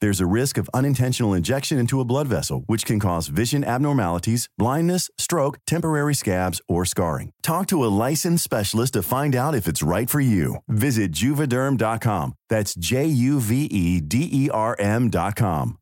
[0.00, 4.48] There's a risk of unintentional injection into a blood vessel, which can cause vision abnormalities,
[4.56, 7.32] blindness, stroke, temporary scabs, or scarring.
[7.42, 10.58] Talk to a licensed specialist to find out if it's right for you.
[10.68, 12.34] Visit juvederm.com.
[12.48, 15.78] That's J U V E D E R M.com.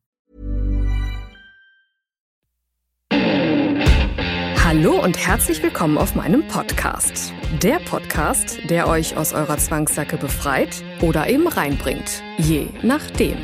[4.63, 7.31] Hallo und herzlich willkommen auf meinem Podcast.
[7.61, 12.21] Der Podcast, der euch aus eurer Zwangssacke befreit oder eben reinbringt.
[12.37, 13.37] Je nachdem.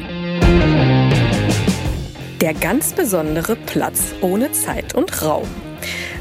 [2.42, 5.48] Der ganz besondere Platz ohne Zeit und Raum.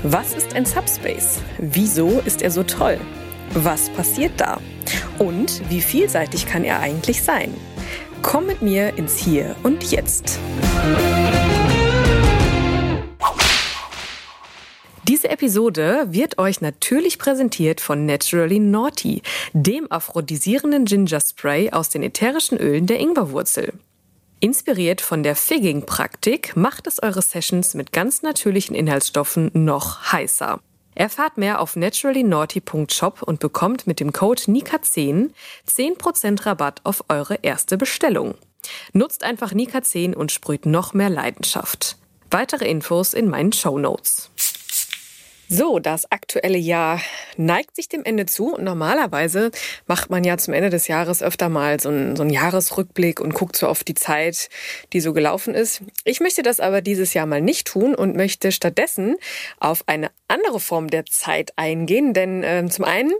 [0.03, 1.41] Was ist ein Subspace?
[1.59, 2.99] Wieso ist er so toll?
[3.55, 4.61] Was passiert da?
[5.19, 7.53] Und wie vielseitig kann er eigentlich sein?
[8.23, 10.39] Komm mit mir ins Hier und Jetzt.
[15.09, 22.03] Diese Episode wird euch natürlich präsentiert von Naturally Naughty, dem aphrodisierenden Ginger Spray aus den
[22.03, 23.73] ätherischen Ölen der Ingwerwurzel.
[24.43, 30.59] Inspiriert von der Figging-Praktik macht es eure Sessions mit ganz natürlichen Inhaltsstoffen noch heißer.
[30.97, 35.31] Erfahrt mehr auf naturallynaughty.shop und bekommt mit dem Code NIKA10
[35.71, 38.35] 10% Rabatt auf eure erste Bestellung.
[38.93, 41.97] Nutzt einfach NIKA10 und sprüht noch mehr Leidenschaft.
[42.29, 44.33] Weitere Infos in meinen Show Notes.
[45.55, 46.99] So, das aktuelle Jahr
[47.37, 48.55] neigt sich dem Ende zu.
[48.55, 49.51] Und normalerweise
[49.87, 53.35] macht man ja zum Ende des Jahres öfter mal so einen, so einen Jahresrückblick und
[53.35, 54.49] guckt so auf die Zeit,
[54.95, 55.83] die so gelaufen ist.
[56.05, 59.17] Ich möchte das aber dieses Jahr mal nicht tun und möchte stattdessen
[59.61, 62.15] auf eine andere Form der Zeit eingehen.
[62.15, 63.13] Denn äh, zum einen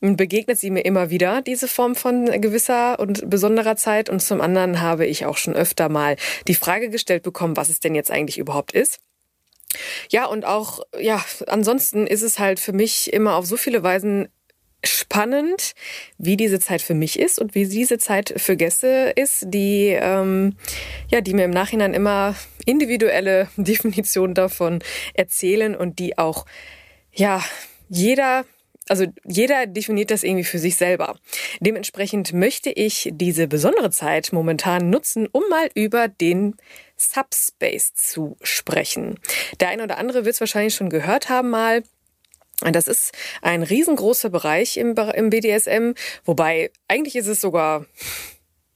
[0.00, 4.10] begegnet sie mir immer wieder, diese Form von gewisser und besonderer Zeit.
[4.10, 6.16] Und zum anderen habe ich auch schon öfter mal
[6.48, 8.98] die Frage gestellt bekommen, was es denn jetzt eigentlich überhaupt ist.
[10.10, 14.28] Ja, und auch, ja, ansonsten ist es halt für mich immer auf so viele Weisen
[14.84, 15.72] spannend,
[16.18, 20.56] wie diese Zeit für mich ist und wie diese Zeit für Gäste ist, die ähm,
[21.10, 22.34] ja, die mir im Nachhinein immer
[22.64, 24.80] individuelle Definitionen davon
[25.14, 26.46] erzählen und die auch
[27.12, 27.42] ja
[27.88, 28.44] jeder
[28.88, 31.18] also jeder definiert das irgendwie für sich selber.
[31.60, 36.56] Dementsprechend möchte ich diese besondere Zeit momentan nutzen, um mal über den
[36.96, 39.18] Subspace zu sprechen.
[39.60, 41.82] Der eine oder andere wird es wahrscheinlich schon gehört haben mal.
[42.60, 45.92] Das ist ein riesengroßer Bereich im, im BDSM,
[46.24, 47.84] wobei eigentlich ist es sogar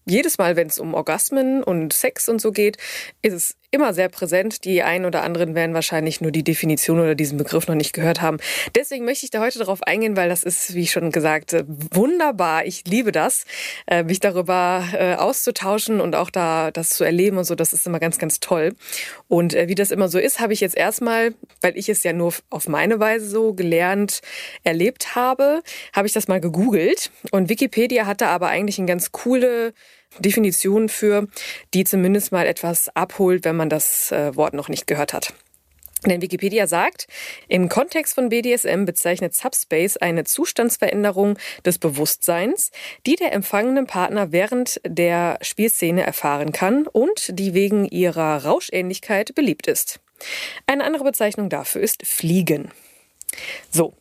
[0.04, 2.76] jedes Mal, wenn es um Orgasmen und Sex und so geht,
[3.22, 4.64] ist es immer sehr präsent.
[4.64, 8.20] Die einen oder anderen werden wahrscheinlich nur die Definition oder diesen Begriff noch nicht gehört
[8.20, 8.38] haben.
[8.74, 12.66] Deswegen möchte ich da heute darauf eingehen, weil das ist, wie schon gesagt, wunderbar.
[12.66, 13.44] Ich liebe das,
[13.86, 17.54] äh, mich darüber äh, auszutauschen und auch da das zu erleben und so.
[17.54, 18.74] Das ist immer ganz, ganz toll.
[19.28, 22.12] Und äh, wie das immer so ist, habe ich jetzt erstmal, weil ich es ja
[22.12, 24.20] nur auf meine Weise so gelernt,
[24.64, 25.62] erlebt habe,
[25.94, 27.10] habe ich das mal gegoogelt.
[27.30, 29.74] Und Wikipedia hatte aber eigentlich eine ganz coole
[30.18, 31.28] Definition für,
[31.74, 35.34] die zumindest mal etwas abholt, wenn man das äh, Wort noch nicht gehört hat.
[36.06, 37.06] Denn Wikipedia sagt,
[37.48, 42.70] im Kontext von BDSM bezeichnet Subspace eine Zustandsveränderung des Bewusstseins,
[43.06, 49.66] die der empfangene Partner während der Spielszene erfahren kann und die wegen ihrer Rauschähnlichkeit beliebt
[49.66, 50.00] ist.
[50.66, 52.70] Eine andere Bezeichnung dafür ist Fliegen.
[53.70, 53.94] So.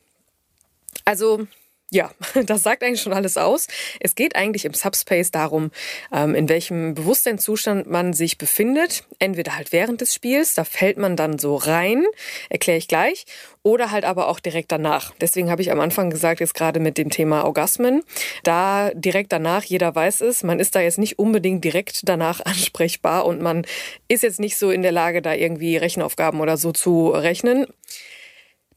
[1.03, 1.47] Also
[1.91, 2.11] ja,
[2.45, 3.67] das sagt eigentlich schon alles aus.
[3.99, 5.71] Es geht eigentlich im Subspace darum,
[6.13, 9.03] ähm, in welchem Bewusstseinszustand man sich befindet.
[9.19, 12.05] Entweder halt während des Spiels, da fällt man dann so rein,
[12.49, 13.25] erkläre ich gleich,
[13.63, 15.13] oder halt aber auch direkt danach.
[15.19, 18.03] Deswegen habe ich am Anfang gesagt, jetzt gerade mit dem Thema Orgasmen,
[18.43, 23.25] da direkt danach, jeder weiß es, man ist da jetzt nicht unbedingt direkt danach ansprechbar
[23.25, 23.65] und man
[24.07, 27.67] ist jetzt nicht so in der Lage, da irgendwie Rechenaufgaben oder so zu rechnen.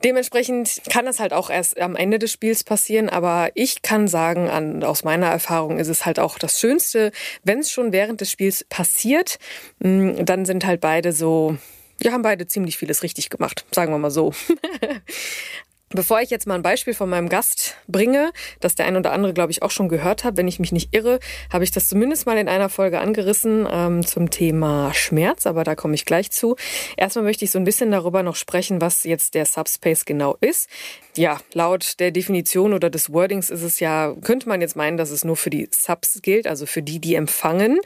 [0.04, 4.48] Dementsprechend kann es halt auch erst am Ende des Spiels passieren, aber ich kann sagen,
[4.48, 7.12] an, aus meiner Erfahrung ist es halt auch das Schönste,
[7.44, 9.38] wenn es schon während des Spiels passiert,
[9.78, 11.56] mm, dann sind halt beide so,
[11.98, 14.32] wir haben beide ziemlich vieles richtig gemacht, sagen wir mal so.
[15.94, 19.34] Bevor ich jetzt mal ein Beispiel von meinem Gast bringe, das der ein oder andere,
[19.34, 21.20] glaube ich, auch schon gehört hat, wenn ich mich nicht irre,
[21.52, 25.74] habe ich das zumindest mal in einer Folge angerissen ähm, zum Thema Schmerz, aber da
[25.74, 26.56] komme ich gleich zu.
[26.96, 30.70] Erstmal möchte ich so ein bisschen darüber noch sprechen, was jetzt der Subspace genau ist.
[31.14, 35.10] Ja, laut der Definition oder des Wordings ist es ja, könnte man jetzt meinen, dass
[35.10, 37.80] es nur für die Subs gilt, also für die, die empfangen.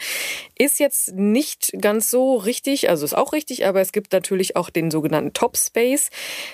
[0.56, 4.70] Ist jetzt nicht ganz so richtig, also ist auch richtig, aber es gibt natürlich auch
[4.70, 6.10] den sogenannten Top Space.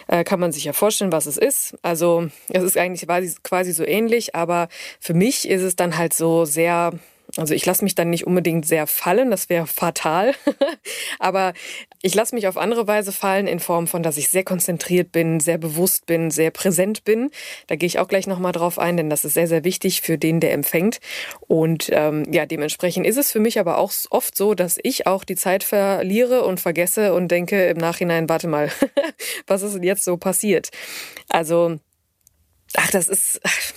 [0.08, 1.75] Äh, kann man sich ja vorstellen, was es ist.
[1.83, 3.06] Also es ist eigentlich
[3.43, 4.69] quasi so ähnlich, aber
[5.00, 6.93] für mich ist es dann halt so sehr
[7.37, 10.34] also ich lasse mich dann nicht unbedingt sehr fallen, das wäre fatal.
[11.19, 11.55] Aber
[12.02, 15.40] ich lasse mich auf andere Weise fallen in Form von, dass ich sehr konzentriert bin,
[15.40, 17.31] sehr bewusst bin, sehr präsent bin.
[17.69, 20.19] Da gehe ich auch gleich nochmal drauf ein, denn das ist sehr, sehr wichtig für
[20.19, 21.00] den, der empfängt.
[21.40, 25.25] Und ähm, ja, dementsprechend ist es für mich aber auch oft so, dass ich auch
[25.25, 28.70] die Zeit verliere und vergesse und denke im Nachhinein, warte mal,
[29.46, 30.69] was ist denn jetzt so passiert?
[31.31, 31.79] Also,
[32.75, 33.40] ach, das ist.
[33.43, 33.73] Ach,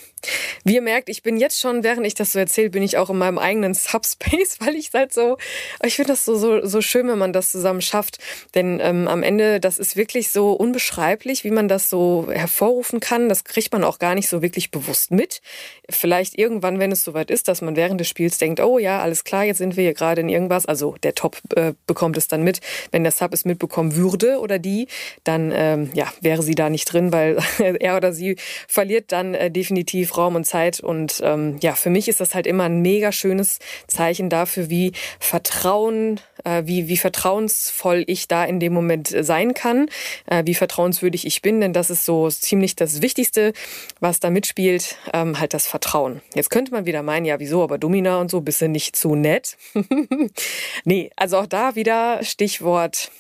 [0.63, 3.10] wie ihr merkt, ich bin jetzt schon, während ich das so erzähle, bin ich auch
[3.10, 5.38] in meinem eigenen Subspace, weil ich halt so,
[5.83, 8.19] ich finde das so, so, so schön, wenn man das zusammen schafft.
[8.54, 13.30] Denn ähm, am Ende, das ist wirklich so unbeschreiblich, wie man das so hervorrufen kann.
[13.30, 15.42] Das kriegt man auch gar nicht so wirklich bewusst mit.
[15.89, 19.24] Vielleicht irgendwann, wenn es soweit ist, dass man während des Spiels denkt, oh ja, alles
[19.24, 20.66] klar, jetzt sind wir hier gerade in irgendwas.
[20.66, 22.62] Also der Top äh, bekommt es dann mit.
[22.92, 24.88] Wenn der Sub es mitbekommen würde oder die,
[25.24, 27.38] dann ähm, ja, wäre sie da nicht drin, weil
[27.80, 28.38] er oder sie
[28.68, 30.80] verliert dann äh, definitiv Raum und Zeit.
[30.80, 34.94] Und ähm, ja, für mich ist das halt immer ein mega schönes Zeichen dafür, wie
[35.20, 39.88] Vertrauen, äh, wie, wie vertrauensvoll ich da in dem Moment sein kann,
[40.28, 41.62] äh, wie vertrauenswürdig ich bin.
[41.62, 43.54] Denn das ist so ziemlich das Wichtigste,
[44.00, 46.22] was da mitspielt, ähm, halt das Vertrauen.
[46.34, 49.16] Jetzt könnte man wieder meinen, ja, wieso, aber Domina und so, bist du nicht zu
[49.16, 49.58] nett?
[50.86, 53.12] nee, also auch da wieder Stichwort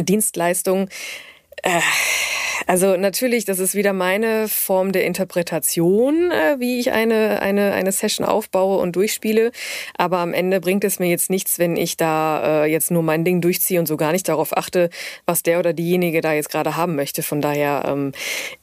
[0.00, 0.88] Dienstleistung.
[1.62, 1.80] Äh,
[2.66, 7.90] also natürlich, das ist wieder meine Form der Interpretation, äh, wie ich eine, eine, eine
[7.90, 9.50] Session aufbaue und durchspiele.
[9.96, 13.24] Aber am Ende bringt es mir jetzt nichts, wenn ich da äh, jetzt nur mein
[13.24, 14.90] Ding durchziehe und so gar nicht darauf achte,
[15.26, 17.22] was der oder diejenige da jetzt gerade haben möchte.
[17.22, 18.12] Von daher ähm,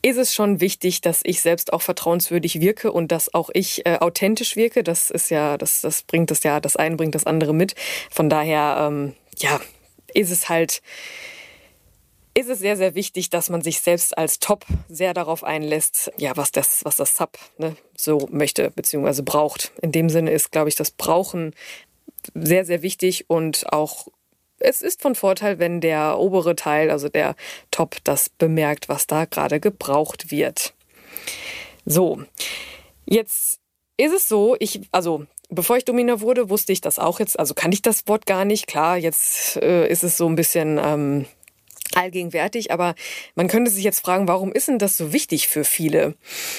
[0.01, 4.55] ist es schon wichtig, dass ich selbst auch vertrauenswürdig wirke und dass auch ich authentisch
[4.55, 4.83] wirke.
[4.83, 7.75] Das ist ja, das, das bringt das ja, das eine bringt das andere mit.
[8.09, 9.59] Von daher, ähm, ja,
[10.13, 10.81] ist es halt
[12.33, 16.35] ist es sehr, sehr wichtig, dass man sich selbst als Top sehr darauf einlässt, ja,
[16.37, 19.21] was das, was das Sub ne, so möchte bzw.
[19.23, 19.71] braucht.
[19.81, 21.53] In dem Sinne ist, glaube ich, das Brauchen
[22.33, 24.07] sehr, sehr wichtig und auch
[24.61, 27.35] es ist von Vorteil, wenn der obere Teil, also der
[27.71, 30.73] Top, das bemerkt, was da gerade gebraucht wird.
[31.85, 32.23] So,
[33.05, 33.59] jetzt
[33.95, 37.55] ist es so, ich, also Bevor ich Domina wurde, wusste ich das auch jetzt, also
[37.55, 38.67] kannte ich das Wort gar nicht.
[38.67, 41.25] Klar, jetzt äh, ist es so ein bisschen ähm,
[41.95, 42.95] allgegenwärtig, aber
[43.35, 46.15] man könnte sich jetzt fragen, warum ist denn das so wichtig für viele?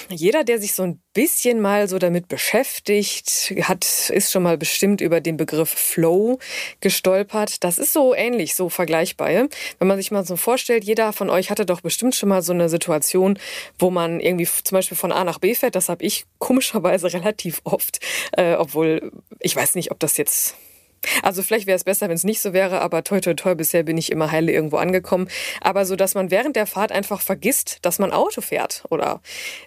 [0.08, 5.00] Jeder, der sich so ein bisschen mal so damit beschäftigt, hat, ist schon mal bestimmt
[5.00, 6.38] über den Begriff Flow
[6.80, 7.64] gestolpert.
[7.64, 9.28] Das ist so ähnlich, so vergleichbar.
[9.30, 12.52] Wenn man sich mal so vorstellt, jeder von euch hatte doch bestimmt schon mal so
[12.52, 13.38] eine Situation,
[13.78, 15.74] wo man irgendwie zum Beispiel von A nach B fährt.
[15.74, 18.00] Das habe ich komischerweise relativ oft,
[18.32, 20.56] äh, obwohl ich weiß nicht, ob das jetzt
[21.22, 23.82] also vielleicht wäre es besser, wenn es nicht so wäre, aber toi toi toi, bisher
[23.82, 25.28] bin ich immer heile irgendwo angekommen.
[25.60, 29.20] Aber so, dass man während der Fahrt einfach vergisst, dass man Auto fährt oder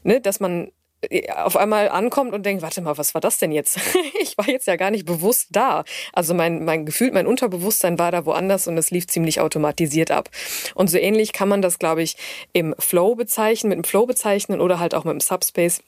[0.04, 0.72] ne, dass man
[1.10, 3.80] äh, auf einmal ankommt und denkt, warte mal, was war das denn jetzt?
[4.22, 5.84] ich war jetzt ja gar nicht bewusst da.
[6.14, 10.30] Also mein, mein Gefühl, mein Unterbewusstsein war da woanders und es lief ziemlich automatisiert ab.
[10.76, 12.16] Und so ähnlich kann man das, glaube ich,
[12.54, 15.82] im Flow bezeichnen, mit dem Flow bezeichnen oder halt auch mit dem Subspace.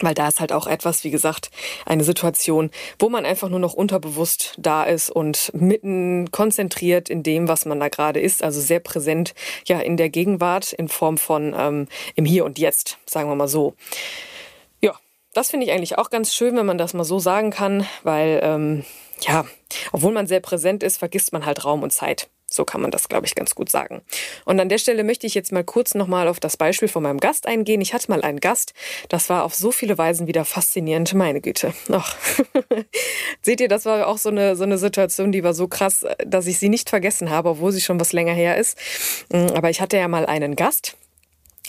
[0.00, 1.50] Weil da ist halt auch etwas, wie gesagt,
[1.84, 7.48] eine Situation, wo man einfach nur noch unterbewusst da ist und mitten konzentriert in dem,
[7.48, 9.34] was man da gerade ist, also sehr präsent
[9.66, 13.48] ja in der Gegenwart in Form von ähm, im Hier und Jetzt, sagen wir mal
[13.48, 13.74] so.
[14.80, 14.94] Ja,
[15.34, 18.40] das finde ich eigentlich auch ganz schön, wenn man das mal so sagen kann, weil
[18.42, 18.84] ähm,
[19.20, 19.44] ja,
[19.92, 22.28] obwohl man sehr präsent ist, vergisst man halt Raum und Zeit.
[22.50, 24.02] So kann man das, glaube ich, ganz gut sagen.
[24.44, 27.20] Und an der Stelle möchte ich jetzt mal kurz nochmal auf das Beispiel von meinem
[27.20, 27.80] Gast eingehen.
[27.80, 28.72] Ich hatte mal einen Gast,
[29.08, 31.12] das war auf so viele Weisen wieder faszinierend.
[31.14, 31.74] Meine Güte.
[31.92, 32.16] Ach.
[33.42, 36.46] Seht ihr, das war auch so eine, so eine Situation, die war so krass, dass
[36.46, 38.78] ich sie nicht vergessen habe, obwohl sie schon was länger her ist.
[39.30, 40.96] Aber ich hatte ja mal einen Gast,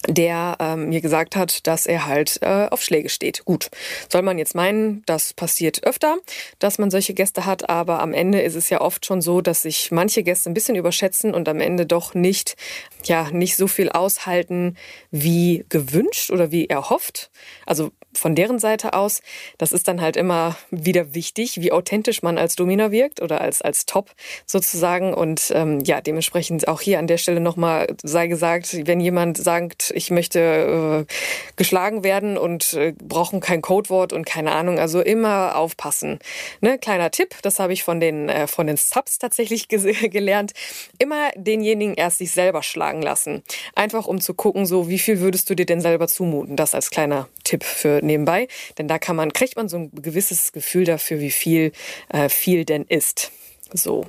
[0.07, 3.43] der ähm, mir gesagt hat, dass er halt äh, auf Schläge steht.
[3.45, 3.69] Gut,
[4.11, 6.17] soll man jetzt meinen, das passiert öfter,
[6.59, 9.63] dass man solche Gäste hat, aber am Ende ist es ja oft schon so, dass
[9.63, 12.55] sich manche Gäste ein bisschen überschätzen und am Ende doch nicht,
[13.03, 14.77] ja, nicht so viel aushalten
[15.11, 17.29] wie gewünscht oder wie erhofft.
[17.65, 19.21] Also von deren Seite aus.
[19.57, 23.61] Das ist dann halt immer wieder wichtig, wie authentisch man als Domina wirkt oder als,
[23.61, 24.11] als Top
[24.45, 25.13] sozusagen.
[25.13, 29.91] Und ähm, ja, dementsprechend auch hier an der Stelle nochmal sei gesagt, wenn jemand sagt,
[29.95, 31.13] ich möchte äh,
[31.55, 36.19] geschlagen werden und äh, brauchen kein Codewort und keine Ahnung, also immer aufpassen.
[36.61, 36.79] Ne?
[36.79, 40.53] Kleiner Tipp, das habe ich von den, äh, von den Subs tatsächlich gelernt.
[40.97, 43.43] Immer denjenigen erst sich selber schlagen lassen.
[43.75, 46.55] Einfach um zu gucken, so wie viel würdest du dir denn selber zumuten.
[46.55, 48.47] Das als kleiner Tipp für nebenbei.
[48.77, 51.71] Denn da kann man, kriegt man so ein gewisses Gefühl dafür, wie viel
[52.09, 53.31] äh, viel denn ist.
[53.73, 54.05] So.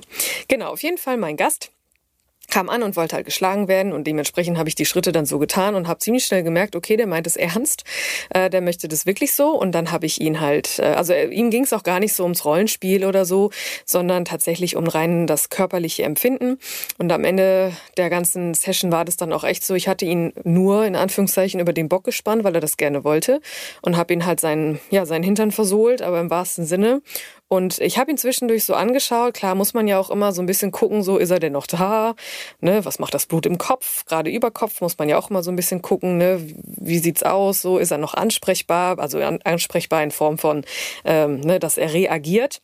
[0.47, 1.71] Genau, auf jeden Fall mein Gast
[2.51, 5.39] kam an und wollte halt geschlagen werden und dementsprechend habe ich die Schritte dann so
[5.39, 7.83] getan und habe ziemlich schnell gemerkt, okay, der meint es ernst,
[8.29, 11.27] äh, der möchte das wirklich so und dann habe ich ihn halt, äh, also äh,
[11.27, 13.49] ihm ging es auch gar nicht so ums Rollenspiel oder so,
[13.85, 16.59] sondern tatsächlich um rein das körperliche Empfinden
[16.99, 20.33] und am Ende der ganzen Session war das dann auch echt so, ich hatte ihn
[20.43, 23.41] nur in Anführungszeichen über den Bock gespannt, weil er das gerne wollte
[23.81, 27.01] und habe ihn halt seinen, ja, seinen Hintern versohlt, aber im wahrsten Sinne
[27.51, 29.33] und ich habe ihn zwischendurch so angeschaut.
[29.33, 31.67] Klar muss man ja auch immer so ein bisschen gucken, so ist er denn noch
[31.67, 32.15] da?
[32.61, 34.05] Ne, was macht das Blut im Kopf?
[34.05, 36.39] Gerade über Kopf muss man ja auch immer so ein bisschen gucken, ne?
[36.63, 37.61] wie sieht's aus?
[37.61, 38.97] So ist er noch ansprechbar?
[38.99, 40.63] Also ansprechbar in Form von,
[41.03, 42.61] ähm, ne, dass er reagiert.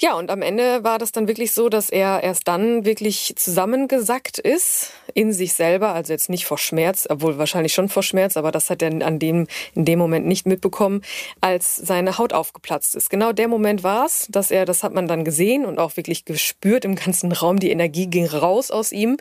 [0.00, 4.38] Ja, und am Ende war das dann wirklich so, dass er erst dann wirklich zusammengesackt
[4.38, 8.50] ist in sich selber, also jetzt nicht vor Schmerz, obwohl wahrscheinlich schon vor Schmerz, aber
[8.50, 11.02] das hat er an dem, in dem Moment nicht mitbekommen,
[11.40, 13.10] als seine Haut aufgeplatzt ist.
[13.10, 16.24] Genau der Moment war es, dass er, das hat man dann gesehen und auch wirklich
[16.24, 19.16] gespürt im ganzen Raum, die Energie ging raus aus ihm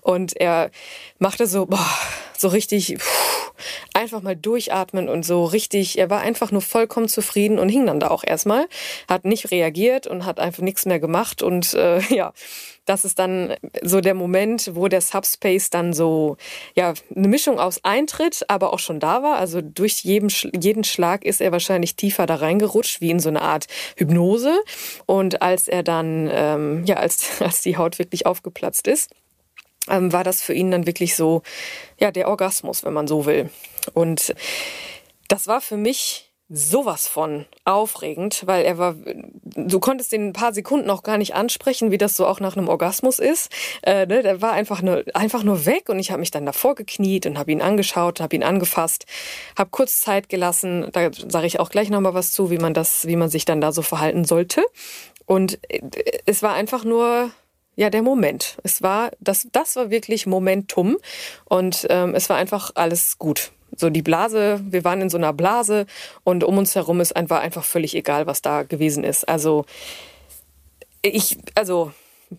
[0.00, 0.70] und er
[1.18, 1.86] machte so, boah,
[2.40, 3.52] so richtig pff,
[3.94, 8.00] einfach mal durchatmen und so richtig, er war einfach nur vollkommen zufrieden und hing dann
[8.00, 8.66] da auch erstmal,
[9.08, 12.32] hat nicht reagiert und hat einfach nichts mehr gemacht und äh, ja,
[12.86, 16.36] das ist dann so der Moment, wo der Subspace dann so,
[16.74, 19.38] ja, eine Mischung aus Eintritt, aber auch schon da war.
[19.38, 23.42] Also durch jeden, jeden Schlag ist er wahrscheinlich tiefer da reingerutscht, wie in so eine
[23.42, 23.66] Art
[23.96, 24.56] Hypnose.
[25.04, 29.10] Und als er dann, ähm, ja, als, als die Haut wirklich aufgeplatzt ist,
[29.88, 31.42] ähm, war das für ihn dann wirklich so,
[31.98, 33.50] ja, der Orgasmus, wenn man so will.
[33.94, 34.34] Und
[35.28, 38.94] das war für mich sowas von aufregend, weil er war,
[39.42, 42.56] du konntest den ein paar Sekunden auch gar nicht ansprechen, wie das so auch nach
[42.56, 43.50] einem Orgasmus ist.
[43.82, 44.22] Äh, ne?
[44.22, 47.36] Der war einfach nur, einfach nur weg und ich habe mich dann davor gekniet und
[47.36, 49.06] habe ihn angeschaut, habe ihn angefasst,
[49.58, 50.88] habe kurz Zeit gelassen.
[50.92, 53.60] Da sage ich auch gleich nochmal was zu, wie man das, wie man sich dann
[53.60, 54.64] da so verhalten sollte.
[55.24, 55.80] Und äh,
[56.26, 57.30] es war einfach nur
[57.76, 58.56] ja der Moment.
[58.62, 60.96] Es war das, das war wirklich Momentum
[61.44, 63.52] und ähm, es war einfach alles gut.
[63.76, 65.86] So die Blase, wir waren in so einer Blase
[66.24, 69.28] und um uns herum ist einfach einfach völlig egal, was da gewesen ist.
[69.28, 69.66] Also
[71.02, 71.92] ich, also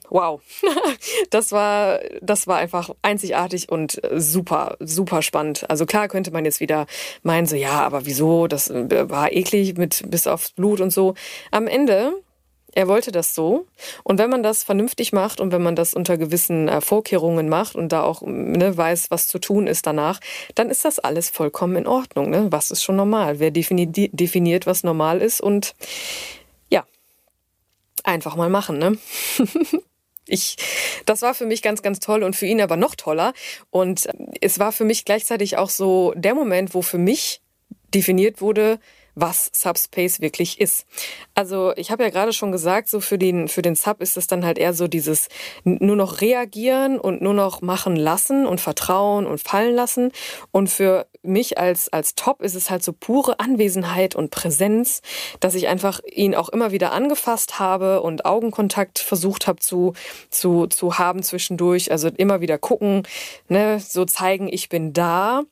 [0.09, 0.41] wow,
[1.29, 5.69] das war, das war einfach einzigartig und super, super spannend.
[5.69, 6.87] Also klar könnte man jetzt wieder
[7.23, 11.13] meinen, so ja, aber wieso, das war eklig mit bis aufs Blut und so.
[11.51, 12.13] Am Ende
[12.77, 13.65] er wollte das so.
[14.03, 17.73] Und wenn man das vernünftig macht und wenn man das unter gewissen äh, Vorkehrungen macht
[17.73, 20.19] und da auch ne, weiß, was zu tun ist danach,
[20.53, 22.29] dann ist das alles vollkommen in Ordnung.
[22.29, 22.51] Ne?
[22.51, 23.39] Was ist schon normal?
[23.39, 25.41] Wer defini definiert, was normal ist?
[25.41, 25.73] Und
[26.69, 26.85] ja,
[28.03, 28.77] einfach mal machen.
[28.77, 28.97] Ne?
[30.29, 30.57] Ich,
[31.05, 33.31] das war für mich ganz, ganz toll und für ihn aber noch toller.
[33.69, 34.09] Und
[34.41, 37.39] es war für mich gleichzeitig auch so der Moment, wo für mich
[37.93, 38.81] definiert wurde,
[39.19, 40.85] was Subspace wirklich ist.
[41.33, 44.27] Also ich habe ja gerade schon gesagt, so für den, für den Sub ist es
[44.27, 45.27] dann halt eher so dieses
[45.63, 50.11] nur noch reagieren und nur noch machen lassen und vertrauen und fallen lassen.
[50.51, 55.01] Und für mich als, als Top ist es halt so pure Anwesenheit und Präsenz,
[55.39, 59.93] dass ich einfach ihn auch immer wieder angefasst habe und Augenkontakt versucht habe zu,
[60.29, 61.91] zu, zu haben zwischendurch.
[61.91, 63.03] Also immer wieder gucken,
[63.47, 65.43] ne, so zeigen, ich bin da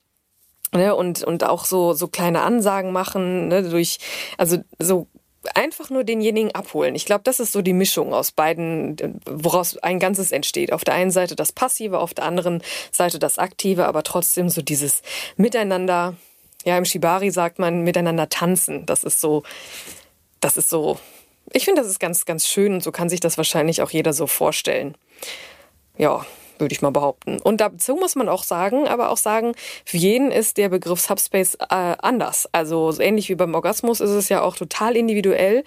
[0.74, 4.00] Ne, und, und auch so, so kleine Ansagen machen, ne, durch,
[4.38, 5.08] also so
[5.54, 6.96] einfach nur denjenigen abholen.
[6.96, 10.74] Ich glaube, das ist so die Mischung aus beiden, woraus ein Ganzes entsteht.
[10.74, 14.62] Auf der einen Seite das Passive, auf der anderen Seite das Aktive, aber trotzdem so
[14.62, 15.02] dieses
[15.38, 16.16] Miteinander.
[16.64, 18.88] Ja, im Shibari sagt man miteinander tanzen.
[18.88, 19.44] Das ist so,
[20.40, 20.98] das ist so,
[21.54, 24.14] ich finde, das ist ganz, ganz schön und so kann sich das wahrscheinlich auch jeder
[24.14, 24.96] so vorstellen.
[25.98, 26.26] Ja,
[26.60, 27.40] würde ich mal behaupten.
[27.40, 29.54] Und dazu muss man auch sagen, aber auch sagen,
[29.86, 32.48] für jeden ist der Begriff Subspace äh, anders.
[32.52, 35.64] Also so ähnlich wie beim Orgasmus ist es ja auch total individuell,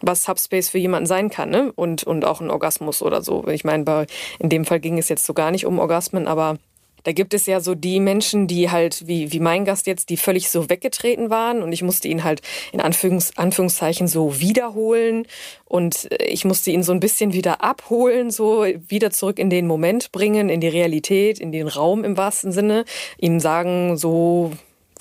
[0.00, 1.72] was Subspace für jemanden sein kann, ne?
[1.74, 3.46] Und, und auch ein Orgasmus oder so.
[3.48, 4.06] Ich meine,
[4.38, 6.58] in dem Fall ging es jetzt so gar nicht um Orgasmen, aber
[7.04, 10.16] da gibt es ja so die Menschen, die halt, wie, wie mein Gast jetzt, die
[10.16, 11.62] völlig so weggetreten waren.
[11.62, 12.42] Und ich musste ihn halt
[12.72, 15.26] in Anführungs, Anführungszeichen so wiederholen.
[15.64, 19.66] Und äh, ich musste ihn so ein bisschen wieder abholen, so wieder zurück in den
[19.66, 22.84] Moment bringen, in die Realität, in den Raum im wahrsten Sinne,
[23.18, 24.52] ihm sagen, so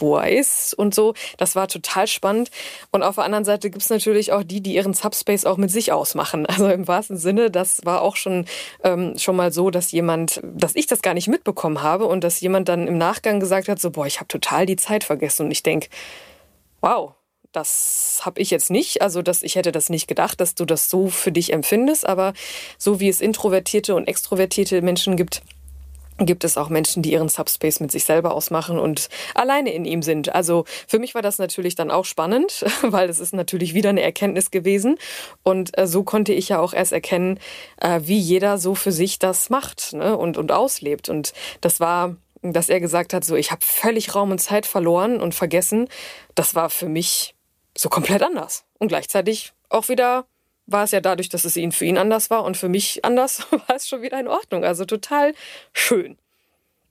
[0.01, 1.13] wo er ist und so.
[1.37, 2.51] Das war total spannend.
[2.91, 5.71] Und auf der anderen Seite gibt es natürlich auch die, die ihren Subspace auch mit
[5.71, 6.47] sich ausmachen.
[6.51, 8.45] Also im wahrsten Sinne, das war auch schon,
[8.83, 12.41] ähm, schon mal so, dass jemand, dass ich das gar nicht mitbekommen habe und dass
[12.41, 15.45] jemand dann im Nachgang gesagt hat, so, boah, ich habe total die Zeit vergessen.
[15.45, 15.87] Und ich denke,
[16.81, 17.13] wow,
[17.51, 19.01] das habe ich jetzt nicht.
[19.01, 22.05] Also, dass ich hätte das nicht gedacht, dass du das so für dich empfindest.
[22.05, 22.33] Aber
[22.77, 25.41] so wie es introvertierte und extrovertierte Menschen gibt,
[26.25, 30.01] gibt es auch Menschen, die ihren Subspace mit sich selber ausmachen und alleine in ihm
[30.01, 30.33] sind.
[30.33, 34.01] Also für mich war das natürlich dann auch spannend, weil es ist natürlich wieder eine
[34.01, 34.97] Erkenntnis gewesen.
[35.43, 37.39] Und äh, so konnte ich ja auch erst erkennen,
[37.77, 40.17] äh, wie jeder so für sich das macht ne?
[40.17, 41.09] und, und auslebt.
[41.09, 45.21] Und das war dass er gesagt hat, so ich habe völlig Raum und Zeit verloren
[45.21, 45.87] und vergessen.
[46.33, 47.35] Das war für mich
[47.77, 48.65] so komplett anders.
[48.79, 50.25] Und gleichzeitig auch wieder
[50.65, 53.47] war es ja dadurch, dass es ihn für ihn anders war und für mich anders,
[53.51, 54.63] war es schon wieder in Ordnung.
[54.63, 55.33] Also total
[55.73, 56.17] schön.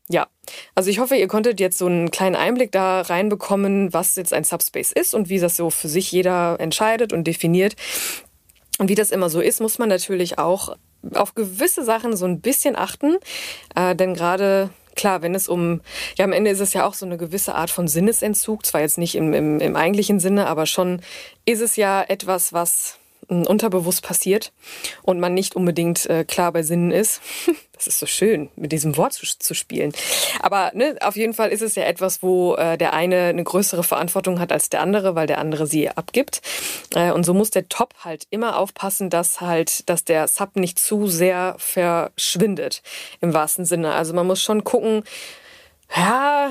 [0.08, 0.26] Ja,
[0.74, 4.42] also ich hoffe, ihr konntet jetzt so einen kleinen Einblick da reinbekommen, was jetzt ein
[4.42, 7.76] Subspace ist und wie das so für sich jeder entscheidet und definiert.
[8.78, 10.76] Und wie das immer so ist, muss man natürlich auch
[11.14, 13.18] auf gewisse Sachen so ein bisschen achten.
[13.76, 15.80] Äh, denn gerade klar, wenn es um,
[16.18, 18.98] ja, am Ende ist es ja auch so eine gewisse Art von Sinnesentzug, zwar jetzt
[18.98, 21.02] nicht im, im, im eigentlichen Sinne, aber schon
[21.46, 22.99] ist es ja etwas, was
[23.30, 24.52] unterbewusst passiert
[25.02, 27.20] und man nicht unbedingt äh, klar bei Sinnen ist.
[27.80, 29.94] Das ist so schön, mit diesem Wort zu, zu spielen.
[30.42, 33.82] Aber ne, auf jeden Fall ist es ja etwas, wo äh, der eine eine größere
[33.82, 36.42] Verantwortung hat als der andere, weil der andere sie abgibt.
[36.94, 40.78] Äh, und so muss der Top halt immer aufpassen, dass halt, dass der Sub nicht
[40.78, 42.82] zu sehr verschwindet
[43.22, 43.94] im wahrsten Sinne.
[43.94, 45.02] Also man muss schon gucken,
[45.96, 46.50] ja,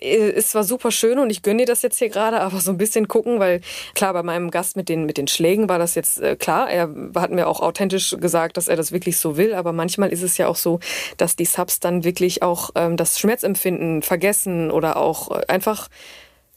[0.00, 2.78] ist zwar super schön und ich gönne dir das jetzt hier gerade, aber so ein
[2.78, 3.60] bisschen gucken, weil
[3.94, 6.70] klar, bei meinem Gast mit den, mit den Schlägen war das jetzt äh, klar.
[6.70, 10.22] Er hat mir auch authentisch gesagt, dass er das wirklich so will, aber manchmal ist
[10.22, 10.80] es ja auch so,
[11.16, 15.88] dass die Subs dann wirklich auch ähm, das Schmerzempfinden vergessen oder auch äh, einfach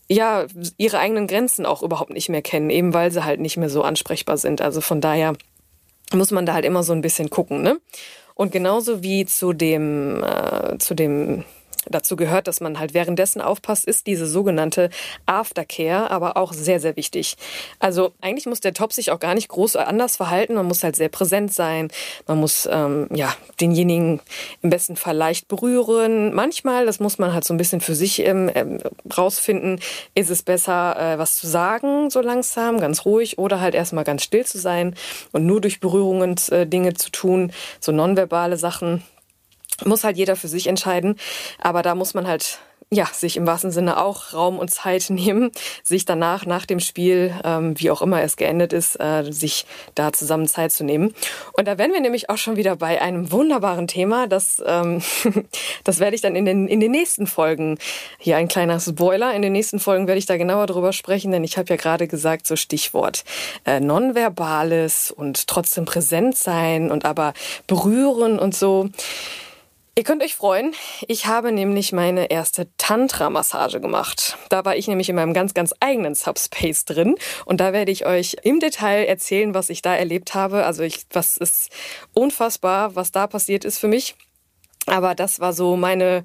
[0.07, 0.45] ja,
[0.77, 3.81] ihre eigenen Grenzen auch überhaupt nicht mehr kennen, eben weil sie halt nicht mehr so
[3.81, 4.61] ansprechbar sind.
[4.61, 5.35] Also von daher
[6.13, 7.79] muss man da halt immer so ein bisschen gucken, ne?
[8.35, 11.45] Und genauso wie zu dem, äh, zu dem
[11.89, 14.89] dazu gehört, dass man halt währenddessen aufpasst, ist diese sogenannte
[15.25, 17.37] Aftercare aber auch sehr, sehr wichtig.
[17.79, 20.55] Also eigentlich muss der Top sich auch gar nicht groß anders verhalten.
[20.55, 21.89] Man muss halt sehr präsent sein.
[22.27, 24.21] Man muss ähm, ja denjenigen
[24.61, 26.33] im besten Fall leicht berühren.
[26.33, 28.79] Manchmal, das muss man halt so ein bisschen für sich ähm, ähm,
[29.17, 29.79] rausfinden,
[30.15, 34.23] ist es besser, äh, was zu sagen, so langsam, ganz ruhig, oder halt erstmal ganz
[34.23, 34.95] still zu sein
[35.31, 39.03] und nur durch Berührungen äh, Dinge zu tun, so nonverbale Sachen
[39.85, 41.17] muss halt jeder für sich entscheiden.
[41.59, 42.59] Aber da muss man halt
[42.93, 47.33] ja, sich im wahrsten Sinne auch Raum und Zeit nehmen, sich danach, nach dem Spiel,
[47.45, 49.65] ähm, wie auch immer es geendet ist, äh, sich
[49.95, 51.15] da zusammen Zeit zu nehmen.
[51.53, 54.27] Und da wären wir nämlich auch schon wieder bei einem wunderbaren Thema.
[54.27, 55.01] Das, ähm,
[55.85, 57.77] das werde ich dann in den, in den nächsten Folgen,
[58.19, 61.45] hier ein kleiner Spoiler, in den nächsten Folgen werde ich da genauer drüber sprechen, denn
[61.45, 63.23] ich habe ja gerade gesagt, so Stichwort
[63.65, 67.33] äh, Nonverbales und trotzdem präsent sein und aber
[67.67, 68.89] berühren und so.
[69.93, 70.73] Ihr könnt euch freuen,
[71.09, 74.37] ich habe nämlich meine erste Tantra-Massage gemacht.
[74.47, 78.05] Da war ich nämlich in meinem ganz, ganz eigenen Subspace drin und da werde ich
[78.05, 80.65] euch im Detail erzählen, was ich da erlebt habe.
[80.65, 81.71] Also ich, was ist
[82.13, 84.15] unfassbar, was da passiert ist für mich.
[84.85, 86.23] Aber das war so meine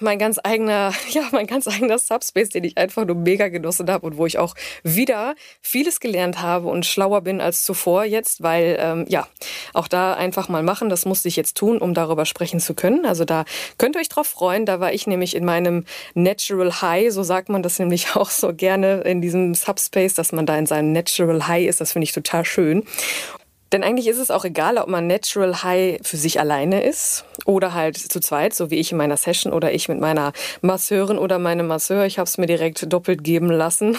[0.00, 4.06] mein ganz eigener, ja, mein ganz eigener Subspace, den ich einfach nur mega genossen habe
[4.06, 8.76] und wo ich auch wieder vieles gelernt habe und schlauer bin als zuvor jetzt, weil
[8.80, 9.26] ähm, ja,
[9.72, 13.06] auch da einfach mal machen, das musste ich jetzt tun, um darüber sprechen zu können.
[13.06, 13.44] Also da
[13.78, 14.66] könnt ihr euch drauf freuen.
[14.66, 18.52] Da war ich nämlich in meinem Natural High, so sagt man das nämlich auch so
[18.52, 21.80] gerne in diesem Subspace, dass man da in seinem Natural High ist.
[21.80, 22.84] Das finde ich total schön.
[23.72, 27.74] Denn eigentlich ist es auch egal, ob man Natural High für sich alleine ist oder
[27.74, 31.38] halt zu zweit, so wie ich in meiner Session oder ich mit meiner Masseurin oder
[31.38, 32.06] meinem Masseur.
[32.06, 33.98] Ich habe es mir direkt doppelt geben lassen.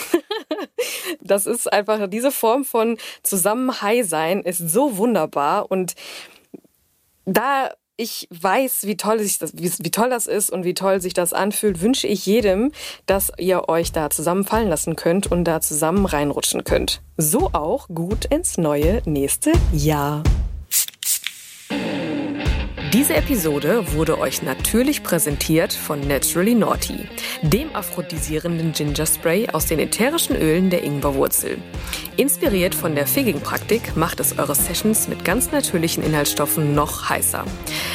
[1.21, 5.95] das ist einfach diese Form von zusammen High sein ist so wunderbar und
[7.25, 11.01] da ich weiß, wie toll, sich das, wie, wie, toll das ist und wie toll
[11.01, 12.71] sich das anfühlt, wünsche ich jedem,
[13.07, 17.01] dass ihr euch da zusammenfallen lassen könnt und da zusammen reinrutschen könnt.
[17.17, 20.23] So auch gut ins neue nächste Jahr.
[22.97, 27.07] Diese Episode wurde euch natürlich präsentiert von Naturally Naughty,
[27.43, 31.59] dem aphrodisierenden Ginger Spray aus den ätherischen Ölen der Ingwerwurzel.
[32.15, 37.45] Inspiriert von der Figging-Praktik macht es eure Sessions mit ganz natürlichen Inhaltsstoffen noch heißer.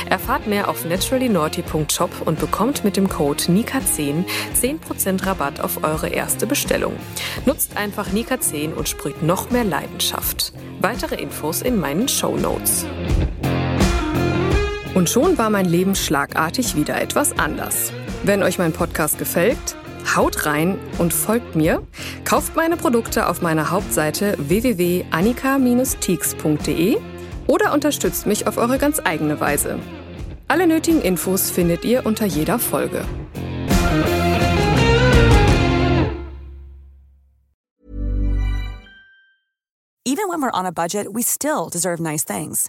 [0.08, 6.46] Erfahrt mehr auf naturallynaughty.shop und bekommt mit dem Code NIKA10 10% Rabatt auf eure erste
[6.46, 6.94] Bestellung.
[7.44, 10.52] Nutzt einfach NIKA10 und sprüht noch mehr Leidenschaft.
[10.80, 12.86] Weitere Infos in meinen Show Notes.
[14.94, 17.92] Und schon war mein Leben schlagartig wieder etwas anders.
[18.24, 19.76] Wenn euch mein Podcast gefällt,
[20.14, 21.82] haut rein und folgt mir.
[22.24, 26.98] Kauft meine Produkte auf meiner Hauptseite www.annika-teaks.de
[27.46, 29.78] oder unterstützt mich auf eure ganz eigene Weise.
[30.48, 33.06] Alle nötigen Infos findet ihr unter jeder Folge.
[40.04, 42.68] Even when we're on a budget, we still deserve nice things.